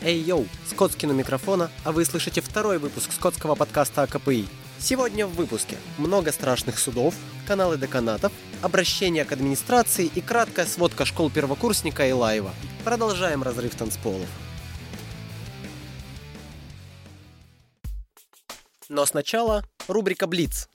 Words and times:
Эй, 0.00 0.20
йоу, 0.20 0.46
Скотскин 0.70 1.10
у 1.10 1.12
микрофона, 1.12 1.72
а 1.84 1.90
вы 1.90 2.04
слышите 2.04 2.40
второй 2.40 2.78
выпуск 2.78 3.10
скотского 3.12 3.56
подкаста 3.56 4.02
о 4.02 4.06
КПИ. 4.06 4.46
Сегодня 4.78 5.26
в 5.26 5.34
выпуске 5.34 5.76
много 5.98 6.30
страшных 6.30 6.78
судов, 6.78 7.16
каналы 7.48 7.76
деканатов, 7.76 8.32
обращение 8.62 9.24
к 9.24 9.32
администрации 9.32 10.06
и 10.06 10.20
краткая 10.20 10.66
сводка 10.66 11.04
школ 11.04 11.30
первокурсника 11.30 12.06
и 12.06 12.12
лайва. 12.12 12.54
Продолжаем 12.84 13.42
разрыв 13.42 13.74
танцполов. 13.74 14.28
Но 18.88 19.04
сначала 19.04 19.64
рубрика 19.88 20.28
«Блиц». 20.28 20.68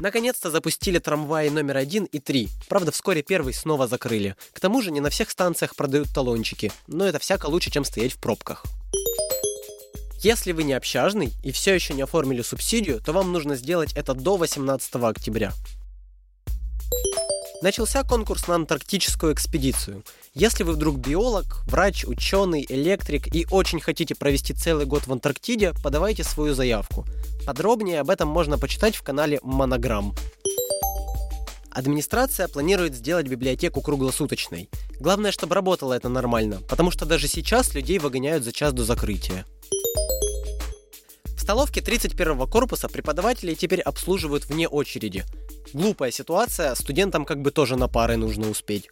Наконец-то 0.00 0.50
запустили 0.50 0.98
трамваи 0.98 1.48
номер 1.48 1.76
один 1.76 2.04
и 2.04 2.18
три. 2.18 2.48
Правда, 2.68 2.90
вскоре 2.90 3.22
первый 3.22 3.54
снова 3.54 3.86
закрыли. 3.86 4.34
К 4.52 4.60
тому 4.60 4.82
же 4.82 4.90
не 4.90 5.00
на 5.00 5.10
всех 5.10 5.30
станциях 5.30 5.76
продают 5.76 6.08
талончики, 6.12 6.72
но 6.86 7.06
это 7.06 7.18
всяко 7.18 7.46
лучше, 7.46 7.70
чем 7.70 7.84
стоять 7.84 8.12
в 8.12 8.18
пробках. 8.18 8.64
Если 10.20 10.52
вы 10.52 10.64
не 10.64 10.72
общажный 10.72 11.32
и 11.42 11.52
все 11.52 11.74
еще 11.74 11.94
не 11.94 12.02
оформили 12.02 12.42
субсидию, 12.42 13.00
то 13.00 13.12
вам 13.12 13.32
нужно 13.32 13.56
сделать 13.56 13.92
это 13.92 14.14
до 14.14 14.36
18 14.36 14.94
октября. 14.96 15.52
Начался 17.64 18.04
конкурс 18.04 18.46
на 18.46 18.56
антарктическую 18.56 19.32
экспедицию. 19.32 20.04
Если 20.34 20.64
вы 20.64 20.74
вдруг 20.74 20.98
биолог, 20.98 21.62
врач, 21.64 22.04
ученый, 22.04 22.66
электрик 22.68 23.34
и 23.34 23.46
очень 23.50 23.80
хотите 23.80 24.14
провести 24.14 24.52
целый 24.52 24.84
год 24.84 25.06
в 25.06 25.12
Антарктиде, 25.12 25.72
подавайте 25.82 26.24
свою 26.24 26.52
заявку. 26.52 27.06
Подробнее 27.46 28.00
об 28.00 28.10
этом 28.10 28.28
можно 28.28 28.58
почитать 28.58 28.96
в 28.96 29.02
канале 29.02 29.40
Монограмм. 29.42 30.14
Администрация 31.70 32.48
планирует 32.48 32.94
сделать 32.94 33.28
библиотеку 33.28 33.80
круглосуточной. 33.80 34.68
Главное, 35.00 35.32
чтобы 35.32 35.54
работало 35.54 35.94
это 35.94 36.10
нормально, 36.10 36.60
потому 36.68 36.90
что 36.90 37.06
даже 37.06 37.28
сейчас 37.28 37.72
людей 37.72 37.98
выгоняют 37.98 38.44
за 38.44 38.52
час 38.52 38.74
до 38.74 38.84
закрытия. 38.84 39.46
В 41.34 41.40
столовке 41.40 41.80
31 41.80 42.46
корпуса 42.46 42.88
преподаватели 42.88 43.54
теперь 43.54 43.80
обслуживают 43.80 44.44
вне 44.44 44.68
очереди. 44.68 45.24
Глупая 45.72 46.10
ситуация, 46.10 46.74
студентам 46.74 47.24
как 47.24 47.42
бы 47.42 47.50
тоже 47.50 47.76
на 47.76 47.88
пары 47.88 48.16
нужно 48.16 48.48
успеть. 48.48 48.88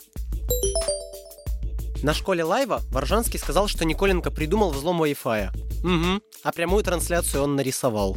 На 2.03 2.15
школе 2.15 2.43
лайва 2.43 2.81
Варжанский 2.91 3.39
сказал, 3.39 3.69
что 3.69 3.85
Николенко 3.85 4.31
придумал 4.31 4.71
взлом 4.71 5.03
Wi-Fi. 5.03 5.51
Угу, 5.85 6.23
а 6.43 6.53
прямую 6.53 6.83
трансляцию 6.83 7.45
он 7.45 7.55
нарисовал. 7.55 8.17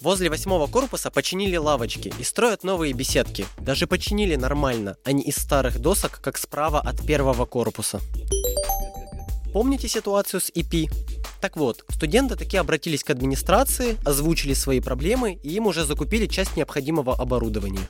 Возле 0.00 0.30
восьмого 0.30 0.68
корпуса 0.68 1.10
починили 1.10 1.56
лавочки 1.56 2.12
и 2.16 2.22
строят 2.22 2.62
новые 2.62 2.92
беседки. 2.92 3.46
Даже 3.58 3.88
починили 3.88 4.36
нормально, 4.36 4.96
а 5.04 5.10
не 5.10 5.22
из 5.24 5.36
старых 5.36 5.80
досок, 5.80 6.20
как 6.22 6.38
справа 6.38 6.80
от 6.80 7.04
первого 7.04 7.46
корпуса. 7.46 8.00
Помните 9.52 9.88
ситуацию 9.88 10.40
с 10.40 10.50
EP? 10.50 10.88
Так 11.40 11.56
вот, 11.56 11.84
студенты 11.88 12.34
таки 12.34 12.56
обратились 12.56 13.04
к 13.04 13.10
администрации, 13.10 13.96
озвучили 14.04 14.54
свои 14.54 14.80
проблемы 14.80 15.34
и 15.34 15.50
им 15.50 15.66
уже 15.66 15.84
закупили 15.84 16.26
часть 16.26 16.56
необходимого 16.56 17.14
оборудования. 17.14 17.88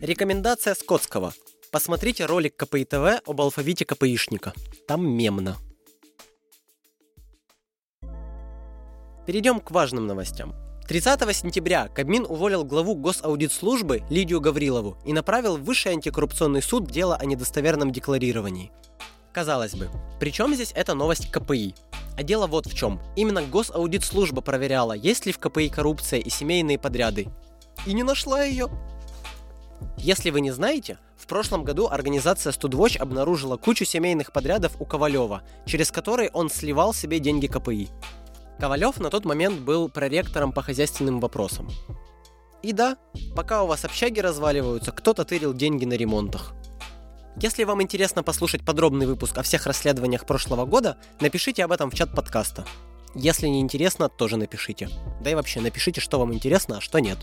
Рекомендация 0.00 0.74
Скотского. 0.74 1.34
Посмотрите 1.72 2.24
ролик 2.26 2.54
КПИ 2.56 2.84
ТВ 2.84 3.20
об 3.26 3.40
алфавите 3.40 3.84
КПИшника. 3.84 4.52
Там 4.86 5.08
мемно. 5.08 5.56
Перейдем 9.26 9.60
к 9.60 9.72
важным 9.72 10.06
новостям. 10.06 10.54
30 10.86 11.36
сентября 11.36 11.88
Кабмин 11.88 12.24
уволил 12.26 12.64
главу 12.64 12.94
госаудитслужбы 12.94 14.02
Лидию 14.08 14.40
Гаврилову 14.40 14.96
и 15.04 15.12
направил 15.12 15.58
в 15.58 15.64
Высший 15.64 15.92
антикоррупционный 15.92 16.62
суд 16.62 16.90
дело 16.90 17.16
о 17.16 17.26
недостоверном 17.26 17.92
декларировании. 17.92 18.72
Казалось 19.34 19.74
бы, 19.74 19.90
при 20.18 20.30
чем 20.30 20.54
здесь 20.54 20.72
эта 20.74 20.94
новость 20.94 21.30
КПИ? 21.30 21.74
А 22.18 22.24
дело 22.24 22.48
вот 22.48 22.66
в 22.66 22.74
чем. 22.74 23.00
Именно 23.14 23.42
госаудитслужба 23.42 24.40
проверяла, 24.40 24.92
есть 24.92 25.24
ли 25.24 25.30
в 25.30 25.38
КПИ 25.38 25.68
коррупция 25.68 26.18
и 26.18 26.28
семейные 26.28 26.76
подряды. 26.76 27.28
И 27.86 27.92
не 27.92 28.02
нашла 28.02 28.42
ее. 28.42 28.68
Если 29.98 30.30
вы 30.30 30.40
не 30.40 30.50
знаете, 30.50 30.98
в 31.16 31.28
прошлом 31.28 31.62
году 31.62 31.86
организация 31.86 32.50
Студвоч 32.50 32.96
обнаружила 32.96 33.56
кучу 33.56 33.84
семейных 33.84 34.32
подрядов 34.32 34.72
у 34.80 34.84
Ковалева, 34.84 35.42
через 35.64 35.92
которые 35.92 36.30
он 36.30 36.50
сливал 36.50 36.92
себе 36.92 37.20
деньги 37.20 37.46
КПИ. 37.46 37.88
Ковалев 38.58 38.98
на 38.98 39.10
тот 39.10 39.24
момент 39.24 39.60
был 39.60 39.88
проректором 39.88 40.50
по 40.50 40.60
хозяйственным 40.60 41.20
вопросам. 41.20 41.70
И 42.64 42.72
да, 42.72 42.96
пока 43.36 43.62
у 43.62 43.68
вас 43.68 43.84
общаги 43.84 44.18
разваливаются, 44.18 44.90
кто-то 44.90 45.24
тырил 45.24 45.54
деньги 45.54 45.84
на 45.84 45.94
ремонтах. 45.94 46.52
Если 47.40 47.62
вам 47.62 47.80
интересно 47.82 48.24
послушать 48.24 48.64
подробный 48.64 49.06
выпуск 49.06 49.38
о 49.38 49.42
всех 49.42 49.66
расследованиях 49.66 50.26
прошлого 50.26 50.64
года, 50.64 50.96
напишите 51.20 51.64
об 51.64 51.70
этом 51.70 51.88
в 51.88 51.94
чат 51.94 52.12
подкаста. 52.12 52.66
Если 53.14 53.46
не 53.46 53.60
интересно, 53.60 54.08
тоже 54.08 54.36
напишите. 54.36 54.88
Да 55.20 55.30
и 55.30 55.36
вообще 55.36 55.60
напишите, 55.60 56.00
что 56.00 56.18
вам 56.18 56.34
интересно, 56.34 56.78
а 56.78 56.80
что 56.80 56.98
нет. 56.98 57.18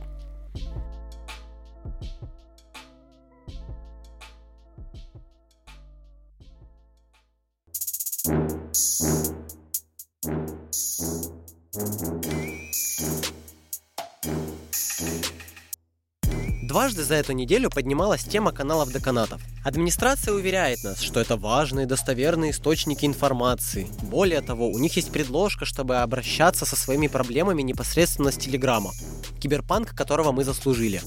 Дважды 16.76 17.06
за 17.06 17.16
эту 17.16 17.32
неделю 17.32 17.70
поднималась 17.70 18.26
тема 18.26 18.52
каналов 18.52 18.92
деканатов. 18.92 19.42
Администрация 19.64 20.34
уверяет 20.34 20.84
нас, 20.84 21.00
что 21.00 21.22
это 21.22 21.38
важные 21.38 21.86
достоверные 21.86 22.52
источники 22.52 23.06
информации. 23.06 23.88
Более 24.02 24.42
того, 24.42 24.70
у 24.70 24.78
них 24.78 24.94
есть 24.98 25.10
предложка, 25.10 25.64
чтобы 25.64 25.96
обращаться 25.96 26.66
со 26.66 26.76
своими 26.76 27.08
проблемами 27.08 27.62
непосредственно 27.62 28.30
с 28.30 28.36
Телеграма, 28.36 28.92
киберпанк 29.40 29.96
которого 29.96 30.34
мы 30.34 30.44
заслужили. 30.44 31.02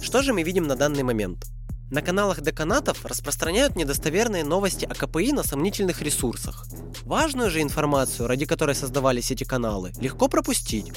Что 0.00 0.22
же 0.22 0.32
мы 0.32 0.44
видим 0.44 0.68
на 0.68 0.76
данный 0.76 1.02
момент? 1.02 1.44
На 1.90 2.00
каналах 2.00 2.40
деканатов 2.40 3.04
распространяют 3.04 3.74
недостоверные 3.74 4.44
новости 4.44 4.84
о 4.84 4.94
КПИ 4.94 5.32
на 5.32 5.42
сомнительных 5.42 6.02
ресурсах. 6.02 6.68
Важную 7.02 7.50
же 7.50 7.62
информацию, 7.62 8.28
ради 8.28 8.46
которой 8.46 8.76
создавались 8.76 9.32
эти 9.32 9.42
каналы, 9.42 9.90
легко 9.98 10.28
пропустить. 10.28 10.92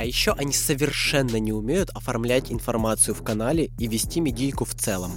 А 0.00 0.04
еще 0.04 0.32
они 0.32 0.54
совершенно 0.54 1.36
не 1.36 1.52
умеют 1.52 1.90
оформлять 1.90 2.50
информацию 2.50 3.14
в 3.14 3.22
канале 3.22 3.70
и 3.78 3.86
вести 3.86 4.20
медийку 4.20 4.64
в 4.64 4.74
целом. 4.74 5.12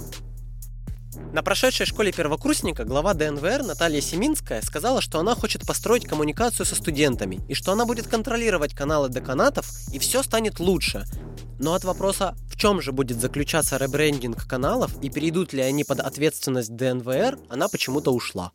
На 1.32 1.42
прошедшей 1.42 1.86
школе 1.86 2.12
первокурсника 2.12 2.84
глава 2.84 3.14
ДНВР 3.14 3.62
Наталья 3.62 4.02
Семинская 4.02 4.60
сказала, 4.60 5.00
что 5.00 5.18
она 5.18 5.34
хочет 5.34 5.66
построить 5.66 6.06
коммуникацию 6.06 6.66
со 6.66 6.74
студентами 6.74 7.40
и 7.48 7.54
что 7.54 7.72
она 7.72 7.86
будет 7.86 8.08
контролировать 8.08 8.74
каналы 8.74 9.08
деканатов 9.08 9.66
и 9.90 9.98
все 9.98 10.22
станет 10.22 10.60
лучше. 10.60 11.06
Но 11.58 11.72
от 11.72 11.84
вопроса, 11.84 12.36
в 12.50 12.56
чем 12.58 12.82
же 12.82 12.92
будет 12.92 13.18
заключаться 13.18 13.78
ребрендинг 13.78 14.46
каналов 14.46 15.02
и 15.02 15.08
перейдут 15.08 15.54
ли 15.54 15.62
они 15.62 15.84
под 15.84 16.00
ответственность 16.00 16.76
ДНВР, 16.76 17.38
она 17.48 17.68
почему-то 17.68 18.12
ушла. 18.12 18.52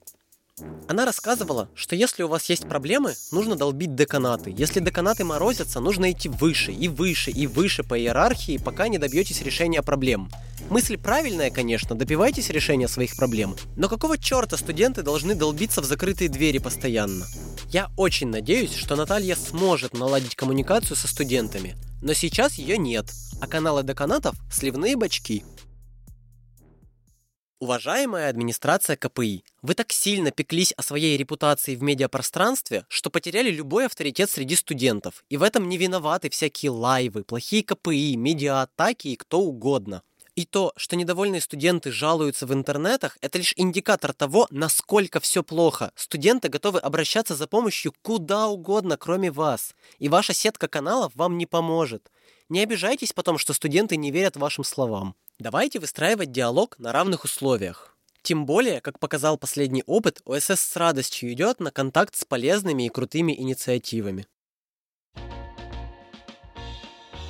Она 0.87 1.05
рассказывала, 1.05 1.69
что 1.75 1.95
если 1.95 2.23
у 2.23 2.27
вас 2.27 2.49
есть 2.49 2.67
проблемы, 2.67 3.15
нужно 3.31 3.55
долбить 3.55 3.95
деканаты. 3.95 4.53
Если 4.57 4.79
деканаты 4.79 5.23
морозятся, 5.23 5.79
нужно 5.79 6.11
идти 6.11 6.29
выше 6.29 6.71
и 6.71 6.87
выше 6.87 7.31
и 7.31 7.47
выше 7.47 7.83
по 7.83 7.99
иерархии, 7.99 8.57
пока 8.57 8.87
не 8.87 8.97
добьетесь 8.97 9.41
решения 9.41 9.81
проблем. 9.81 10.29
Мысль 10.69 10.97
правильная, 10.97 11.49
конечно, 11.49 11.95
добивайтесь 11.95 12.49
решения 12.49 12.87
своих 12.87 13.15
проблем. 13.15 13.55
Но 13.75 13.89
какого 13.89 14.17
черта 14.17 14.57
студенты 14.57 15.01
должны 15.01 15.35
долбиться 15.35 15.81
в 15.81 15.85
закрытые 15.85 16.29
двери 16.29 16.59
постоянно? 16.59 17.25
Я 17.69 17.89
очень 17.97 18.29
надеюсь, 18.29 18.73
что 18.73 18.95
Наталья 18.95 19.35
сможет 19.35 19.93
наладить 19.93 20.35
коммуникацию 20.35 20.95
со 20.95 21.07
студентами. 21.07 21.75
Но 22.01 22.13
сейчас 22.13 22.55
ее 22.55 22.77
нет, 22.77 23.05
а 23.41 23.47
каналы 23.47 23.83
деканатов– 23.83 24.35
сливные 24.51 24.95
бачки. 24.95 25.43
Уважаемая 27.61 28.29
администрация 28.29 28.95
КПИ, 28.95 29.43
вы 29.61 29.73
так 29.73 29.91
сильно 29.91 30.31
пеклись 30.31 30.71
о 30.77 30.81
своей 30.81 31.17
репутации 31.17 31.75
в 31.75 31.83
медиапространстве, 31.83 32.85
что 32.87 33.09
потеряли 33.09 33.51
любой 33.51 33.87
авторитет 33.87 34.29
среди 34.29 34.55
студентов. 34.55 35.25
И 35.27 35.35
в 35.35 35.43
этом 35.43 35.67
не 35.67 35.77
виноваты 35.77 36.29
всякие 36.29 36.71
лайвы, 36.71 37.25
плохие 37.25 37.65
КПИ, 37.65 38.15
медиа-атаки 38.15 39.09
и 39.09 39.17
кто 39.17 39.41
угодно. 39.41 40.03
И 40.35 40.45
то, 40.45 40.71
что 40.77 40.95
недовольные 40.95 41.41
студенты 41.41 41.91
жалуются 41.91 42.45
в 42.45 42.53
интернетах, 42.53 43.17
это 43.19 43.39
лишь 43.39 43.53
индикатор 43.57 44.13
того, 44.13 44.47
насколько 44.51 45.19
все 45.19 45.43
плохо. 45.43 45.91
Студенты 45.95 46.47
готовы 46.47 46.79
обращаться 46.79 47.35
за 47.35 47.45
помощью 47.45 47.93
куда 48.01 48.47
угодно, 48.47 48.95
кроме 48.95 49.31
вас. 49.31 49.75
И 49.97 50.07
ваша 50.07 50.33
сетка 50.33 50.69
каналов 50.69 51.11
вам 51.13 51.37
не 51.37 51.45
поможет. 51.45 52.09
Не 52.47 52.61
обижайтесь 52.61 53.11
потом, 53.11 53.37
что 53.37 53.51
студенты 53.51 53.97
не 53.97 54.11
верят 54.11 54.37
вашим 54.37 54.63
словам. 54.63 55.13
Давайте 55.39 55.79
выстраивать 55.79 56.33
диалог 56.33 56.77
на 56.79 56.91
равных 56.91 57.23
условиях. 57.23 57.95
Тем 58.21 58.45
более, 58.45 58.81
как 58.81 58.99
показал 58.99 59.37
последний 59.37 59.83
опыт, 59.87 60.21
ОСС 60.25 60.59
с 60.59 60.75
радостью 60.75 61.31
идет 61.31 61.61
на 61.61 61.71
контакт 61.71 62.13
с 62.13 62.25
полезными 62.25 62.83
и 62.83 62.89
крутыми 62.89 63.31
инициативами. 63.31 64.27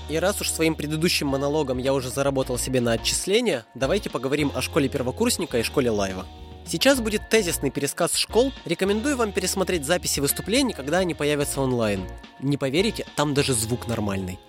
И 0.09 0.17
раз 0.17 0.41
уж 0.41 0.49
своим 0.49 0.73
предыдущим 0.73 1.27
монологом 1.27 1.77
я 1.77 1.93
уже 1.93 2.09
заработал 2.09 2.57
себе 2.57 2.81
на 2.81 2.93
отчисления, 2.93 3.67
давайте 3.75 4.09
поговорим 4.09 4.51
о 4.55 4.63
школе 4.63 4.89
первокурсника 4.89 5.59
и 5.59 5.63
школе 5.63 5.91
лайва. 5.91 6.25
Сейчас 6.65 6.99
будет 6.99 7.29
тезисный 7.29 7.69
пересказ 7.69 8.15
школ. 8.15 8.51
Рекомендую 8.65 9.17
вам 9.17 9.31
пересмотреть 9.31 9.85
записи 9.85 10.19
выступлений, 10.19 10.73
когда 10.73 10.97
они 10.97 11.13
появятся 11.13 11.61
онлайн. 11.61 12.07
Не 12.39 12.57
поверите, 12.57 13.05
там 13.15 13.35
даже 13.35 13.53
звук 13.53 13.87
нормальный. 13.87 14.39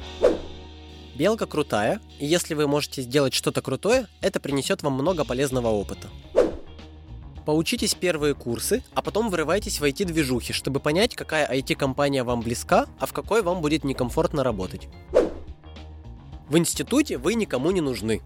Белка 1.21 1.45
крутая, 1.45 2.01
и 2.19 2.25
если 2.25 2.55
вы 2.55 2.67
можете 2.67 3.03
сделать 3.03 3.35
что-то 3.35 3.61
крутое, 3.61 4.07
это 4.23 4.41
принесет 4.41 4.83
вам 4.83 4.95
много 4.95 5.27
полезного 5.27 5.67
опыта. 5.67 6.09
Поучитесь 7.45 7.95
первые 7.95 8.33
курсы, 8.33 8.83
а 8.95 9.03
потом 9.03 9.29
врывайтесь 9.29 9.81
в 9.81 9.85
IT-движухи, 9.85 10.55
чтобы 10.55 10.81
понять, 10.81 11.15
какая 11.15 11.47
IT-компания 11.47 12.25
вам 12.25 12.41
близка, 12.41 12.87
а 12.99 13.05
в 13.05 13.13
какой 13.13 13.43
вам 13.43 13.61
будет 13.61 13.85
некомфортно 13.85 14.43
работать. 14.43 14.89
В 16.49 16.57
институте 16.57 17.19
вы 17.19 17.35
никому 17.35 17.71
не 17.71 17.83
нужны, 17.83 18.23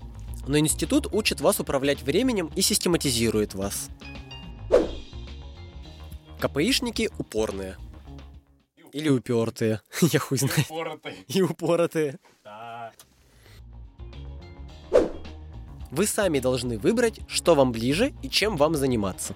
но 0.47 0.57
институт 0.57 1.09
учит 1.13 1.41
вас 1.41 1.59
управлять 1.59 2.01
временем 2.01 2.49
и 2.55 2.63
систематизирует 2.63 3.55
вас. 3.55 3.89
КПИшники 6.39 7.11
упорные. 7.19 7.77
Или 8.95 9.09
упертые. 9.09 9.81
Я 10.01 10.21
хуй 10.21 10.39
знаю. 10.39 10.55
Упоротый. 10.71 11.25
И 11.27 11.43
упоротые. 11.43 12.21
Да. 12.45 12.93
Вы 15.91 16.07
сами 16.07 16.39
должны 16.39 16.79
выбрать, 16.79 17.19
что 17.27 17.57
вам 17.57 17.73
ближе 17.73 18.15
и 18.23 18.31
чем 18.31 18.57
вам 18.57 18.77
заниматься. 18.77 19.35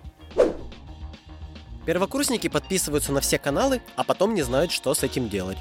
Первокурсники 1.86 2.48
подписываются 2.48 3.10
на 3.12 3.20
все 3.20 3.40
каналы, 3.40 3.82
а 3.96 4.04
потом 4.04 4.34
не 4.34 4.42
знают, 4.42 4.70
что 4.70 4.94
с 4.94 5.02
этим 5.02 5.28
делать. 5.28 5.58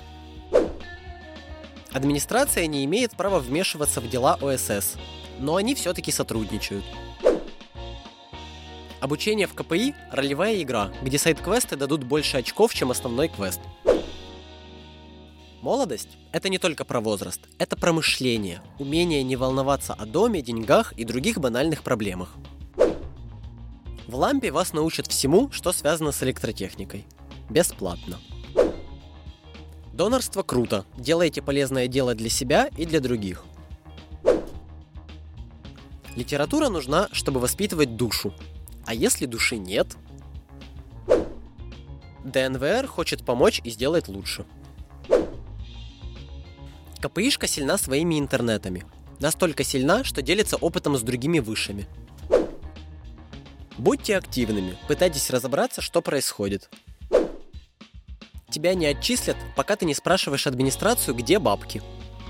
Администрация 1.92 2.68
не 2.68 2.86
имеет 2.86 3.14
права 3.14 3.40
вмешиваться 3.40 4.00
в 4.00 4.08
дела 4.08 4.38
ОСС, 4.40 4.98
но 5.40 5.56
они 5.56 5.74
все-таки 5.74 6.12
сотрудничают. 6.12 6.86
Обучение 9.00 9.46
в 9.46 9.54
КПИ– 9.54 9.94
ролевая 10.12 10.62
игра, 10.62 10.92
где 11.04 11.20
сайт-квесты 11.20 11.76
дадут 11.76 12.04
больше 12.04 12.38
очков, 12.38 12.74
чем 12.74 12.90
основной 12.90 13.28
квест. 13.28 13.60
Молодость– 15.62 16.18
это 16.32 16.50
не 16.50 16.58
только 16.58 16.84
про 16.84 17.00
возраст, 17.00 17.42
это 17.60 17.76
про 17.76 17.94
мышление, 17.94 18.62
умение 18.80 19.22
не 19.22 19.36
волноваться 19.36 19.94
о 19.94 20.06
доме, 20.06 20.42
деньгах 20.42 20.94
и 20.94 21.04
других 21.04 21.40
банальных 21.40 21.84
проблемах. 21.84 22.34
В 24.08 24.16
лампе 24.16 24.52
вас 24.52 24.74
научат 24.74 25.08
всему, 25.08 25.52
что 25.52 25.72
связано 25.74 26.12
с 26.12 26.24
электротехникой. 26.24 27.06
Бесплатно. 27.50 28.18
Донорство 29.94 30.42
круто. 30.42 30.86
Делайте 30.98 31.42
полезное 31.42 31.88
дело 31.88 32.16
для 32.16 32.30
себя 32.30 32.70
и 32.78 32.86
для 32.86 33.00
других. 33.00 33.44
Литература 36.16 36.70
нужна, 36.70 37.10
чтобы 37.12 37.40
воспитывать 37.40 37.96
душу. 37.96 38.34
А 38.88 38.94
если 38.94 39.26
души 39.26 39.58
нет? 39.58 39.98
ДНВР 42.24 42.88
хочет 42.88 43.26
помочь 43.26 43.60
и 43.64 43.70
сделать 43.70 44.08
лучше. 44.08 44.46
КПИшка 47.02 47.48
сильна 47.48 47.78
своими 47.78 48.18
интернетами. 48.18 48.86
Настолько 49.20 49.66
сильна, 49.66 50.06
что 50.06 50.22
делится 50.22 50.56
опытом 50.56 50.98
с 50.98 51.02
другими 51.02 51.40
высшими. 51.40 51.86
Будьте 53.78 54.16
активными, 54.16 54.78
пытайтесь 54.88 55.30
разобраться, 55.30 55.82
что 55.82 56.02
происходит. 56.02 56.70
Тебя 58.50 58.74
не 58.74 58.86
отчислят, 58.86 59.38
пока 59.58 59.76
ты 59.76 59.86
не 59.86 59.94
спрашиваешь 59.94 60.48
администрацию, 60.48 61.14
где 61.14 61.40
бабки. 61.40 61.84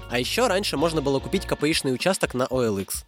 А 0.10 0.18
еще 0.19 0.48
раньше 0.48 0.75
можно 0.75 1.03
было 1.03 1.19
купить 1.19 1.45
КПИшный 1.45 1.94
участок 1.94 2.33
на 2.33 2.44
OLX. 2.44 3.06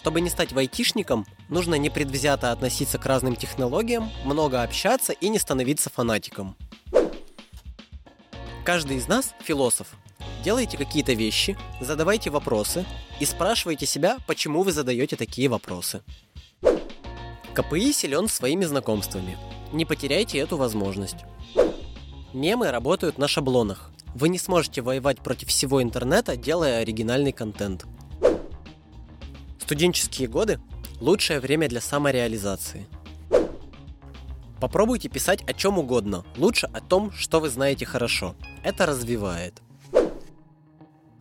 Чтобы 0.00 0.22
не 0.22 0.30
стать 0.30 0.52
вайтишником, 0.52 1.26
нужно 1.50 1.74
непредвзято 1.74 2.52
относиться 2.52 2.96
к 2.96 3.04
разным 3.04 3.36
технологиям, 3.36 4.08
много 4.24 4.62
общаться 4.62 5.12
и 5.12 5.28
не 5.28 5.38
становиться 5.38 5.90
фанатиком. 5.90 6.56
Каждый 8.64 8.96
из 8.96 9.08
нас 9.08 9.34
философ. 9.44 9.88
Делайте 10.42 10.78
какие-то 10.78 11.12
вещи, 11.12 11.54
задавайте 11.82 12.30
вопросы 12.30 12.86
и 13.20 13.26
спрашивайте 13.26 13.84
себя, 13.84 14.16
почему 14.26 14.62
вы 14.62 14.72
задаете 14.72 15.16
такие 15.16 15.50
вопросы. 15.50 16.00
КПИ 17.52 17.92
силен 17.92 18.26
своими 18.26 18.64
знакомствами. 18.64 19.36
Не 19.70 19.84
потеряйте 19.84 20.38
эту 20.38 20.56
возможность. 20.56 21.26
Мемы 22.32 22.70
работают 22.70 23.18
на 23.18 23.28
шаблонах. 23.28 23.90
Вы 24.14 24.30
не 24.30 24.38
сможете 24.38 24.80
воевать 24.80 25.18
против 25.18 25.48
всего 25.48 25.82
интернета, 25.82 26.38
делая 26.38 26.78
оригинальный 26.78 27.32
контент. 27.32 27.84
Студенческие 29.70 30.26
годы– 30.26 30.58
лучшее 31.00 31.38
время 31.38 31.68
для 31.68 31.80
самореализации. 31.80 32.88
Попробуйте 34.60 35.08
писать 35.08 35.48
о 35.48 35.54
чем 35.54 35.78
угодно, 35.78 36.24
лучше 36.36 36.66
о 36.72 36.80
том, 36.80 37.12
что 37.12 37.38
вы 37.38 37.50
знаете 37.50 37.86
хорошо. 37.86 38.34
Это 38.64 38.84
развивает. 38.84 39.62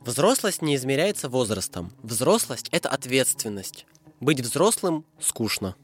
Взрослость 0.01 0.63
не 0.63 0.75
измеряется 0.75 1.29
возрастом. 1.29 1.91
Взрослость– 2.01 2.69
это 2.71 2.89
ответственность. 2.89 3.85
Быть 4.19 4.41
взрослым 4.41 5.05
скучно. 5.19 5.75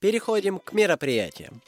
Переходим 0.00 0.58
к 0.58 0.72
мероприятиям. 0.72 1.60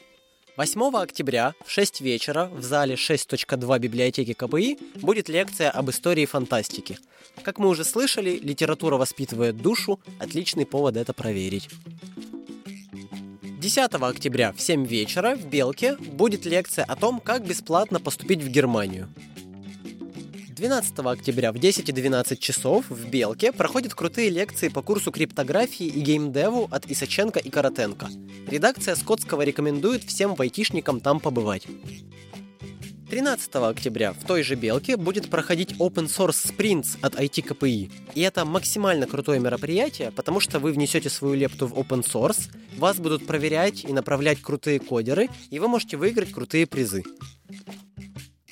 8 0.55 0.95
октября 0.95 1.55
в 1.65 1.71
6 1.71 2.01
вечера 2.01 2.45
в 2.45 2.61
зале 2.61 2.93
6.2 2.93 3.79
библиотеки 3.79 4.33
КПИ 4.33 4.77
будет 5.01 5.27
лекция 5.27 5.71
об 5.71 5.89
истории 5.89 6.27
фантастики. 6.27 6.99
Как 7.41 7.57
мы 7.57 7.69
уже 7.69 7.83
слышали, 7.83 8.37
литература 8.37 8.97
воспитывает 8.97 9.57
душу, 9.57 9.99
отличный 10.19 10.67
повод 10.67 10.95
это 10.95 11.11
проверить. 11.11 11.69
10 13.41 13.95
октября 13.95 14.53
в 14.53 14.61
7 14.61 14.85
вечера 14.85 15.35
в 15.35 15.47
Белке 15.47 15.95
будет 15.95 16.45
лекция 16.45 16.85
о 16.85 16.95
том, 16.95 17.19
как 17.19 17.47
бесплатно 17.47 17.99
поступить 17.99 18.43
в 18.43 18.47
Германию. 18.47 19.09
12 20.63 20.97
октября 20.99 21.51
в 21.51 21.59
10 21.59 21.89
и 21.89 21.91
12 21.91 22.39
часов 22.39 22.85
в 22.89 23.09
Белке 23.09 23.51
проходят 23.51 23.93
крутые 23.93 24.29
лекции 24.29 24.69
по 24.69 24.81
курсу 24.81 25.11
криптографии 25.11 25.87
и 25.87 25.99
геймдеву 25.99 26.69
от 26.71 26.89
Исаченко 26.89 27.39
и 27.39 27.49
Каратенко. 27.49 28.07
Редакция 28.47 28.95
Скотского 28.95 29.41
рекомендует 29.41 30.05
всем 30.05 30.35
вайтишникам 30.35 31.01
там 31.01 31.19
побывать. 31.19 31.67
13 33.09 33.55
октября 33.55 34.13
в 34.13 34.25
той 34.25 34.41
же 34.41 34.55
Белке 34.55 34.95
будет 34.95 35.29
проходить 35.29 35.73
Open 35.79 36.07
Source 36.07 36.55
Sprints 36.55 36.97
от 37.01 37.15
IT-КПИ. 37.15 37.91
И 38.15 38.21
это 38.21 38.45
максимально 38.45 39.05
крутое 39.05 39.41
мероприятие, 39.41 40.11
потому 40.11 40.39
что 40.39 40.59
вы 40.59 40.71
внесете 40.71 41.09
свою 41.09 41.33
лепту 41.33 41.67
в 41.67 41.73
Open 41.73 42.05
Source, 42.05 42.49
вас 42.77 42.99
будут 42.99 43.27
проверять 43.27 43.83
и 43.83 43.91
направлять 43.91 44.41
крутые 44.41 44.79
кодеры, 44.79 45.27
и 45.49 45.59
вы 45.59 45.67
можете 45.67 45.97
выиграть 45.97 46.31
крутые 46.31 46.67
призы. 46.67 47.03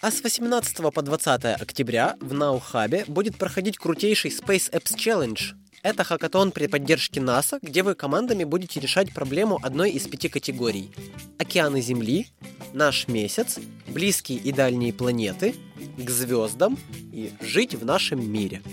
А 0.02 0.10
с 0.10 0.24
18 0.24 0.92
по 0.92 1.02
20 1.04 1.46
октября 1.62 2.16
в 2.20 2.34
Наухабе 2.34 3.06
будет 3.08 3.38
проходить 3.38 3.78
крутейший 3.78 4.32
Space 4.32 4.72
Apps 4.72 4.96
Challenge. 4.96 5.40
Это 5.84 6.04
хакатон 6.04 6.52
при 6.52 6.66
поддержке 6.66 7.22
НАСА, 7.22 7.60
где 7.62 7.84
вы 7.84 7.94
командами 7.94 8.44
будете 8.44 8.80
решать 8.80 9.14
проблему 9.14 9.60
одной 9.62 9.92
из 9.92 10.08
пяти 10.08 10.28
категорий. 10.28 10.92
Океаны 11.38 11.82
Земли, 11.82 12.26
наш 12.74 13.08
месяц, 13.08 13.60
близкие 13.90 14.40
и 14.40 14.52
дальние 14.52 14.92
планеты, 14.92 15.54
к 16.00 16.10
звездам 16.10 16.80
и 17.14 17.32
жить 17.40 17.76
в 17.76 17.86
нашем 17.86 18.28
мире. 18.28 18.64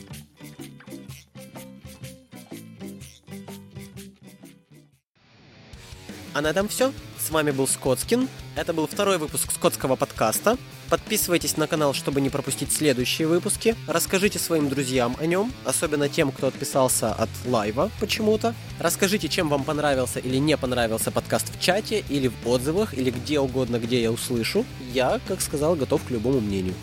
А 6.33 6.41
на 6.41 6.47
этом 6.47 6.69
все. 6.69 6.95
С 7.19 7.29
вами 7.31 7.51
был 7.51 7.67
Скотскин. 7.67 8.29
Это 8.59 8.73
был 8.73 8.88
второй 8.88 9.19
выпуск 9.19 9.53
Скотского 9.53 9.95
подкаста. 9.95 10.59
Подписывайтесь 10.91 11.57
на 11.57 11.69
канал, 11.69 11.95
чтобы 11.95 12.21
не 12.21 12.29
пропустить 12.29 12.73
следующие 12.73 13.29
выпуски. 13.29 13.77
Расскажите 13.87 14.41
своим 14.41 14.69
друзьям 14.69 15.17
о 15.21 15.27
нем, 15.27 15.53
особенно 15.65 16.09
тем, 16.09 16.33
кто 16.33 16.49
отписался 16.49 17.12
от 17.12 17.29
лайва 17.47 17.88
почему-то. 18.00 18.57
Расскажите, 18.81 19.29
чем 19.29 19.49
вам 19.49 19.62
понравился 19.62 20.19
или 20.19 20.38
не 20.38 20.57
понравился 20.57 21.12
подкаст 21.12 21.55
в 21.55 21.61
чате, 21.61 22.03
или 22.09 22.27
в 22.27 22.49
отзывах, 22.49 22.95
или 22.95 23.12
где 23.12 23.38
угодно, 23.38 23.79
где 23.79 24.03
я 24.03 24.11
услышу. 24.11 24.65
Я, 24.93 25.21
как 25.29 25.41
сказал, 25.41 25.77
готов 25.77 26.03
к 26.03 26.11
любому 26.11 26.41
мнению. 26.41 26.75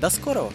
До 0.00 0.10
скорого! 0.10 0.52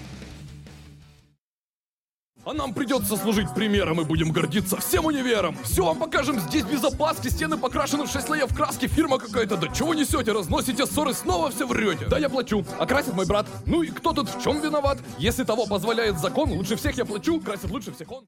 А 2.45 2.53
нам 2.53 2.73
придется 2.73 3.15
служить 3.15 3.53
примером 3.53 4.01
и 4.01 4.03
будем 4.03 4.31
гордиться 4.31 4.75
всем 4.75 5.05
универом. 5.05 5.57
Все 5.63 5.85
вам 5.85 5.97
покажем 5.97 6.39
здесь 6.41 6.65
без 6.65 6.83
опаски, 6.83 7.29
стены 7.29 7.57
покрашены 7.57 8.03
в 8.03 8.11
6 8.11 8.25
слоев 8.25 8.53
краски, 8.53 8.87
фирма 8.87 9.17
какая-то. 9.17 9.55
Да 9.55 9.69
чего 9.69 9.93
несете, 9.93 10.33
разносите 10.33 10.85
ссоры, 10.85 11.13
снова 11.13 11.51
все 11.51 11.65
врете. 11.65 12.05
Да 12.09 12.19
я 12.19 12.29
плачу, 12.29 12.65
а 12.77 12.85
красит 12.85 13.13
мой 13.13 13.25
брат. 13.25 13.47
Ну 13.65 13.81
и 13.81 13.87
кто 13.87 14.11
тут 14.11 14.29
в 14.29 14.43
чем 14.43 14.59
виноват? 14.59 14.97
Если 15.17 15.45
того 15.45 15.65
позволяет 15.65 16.19
закон, 16.19 16.51
лучше 16.51 16.75
всех 16.75 16.97
я 16.97 17.05
плачу, 17.05 17.39
красит 17.39 17.71
лучше 17.71 17.93
всех 17.93 18.11
он. 18.11 18.21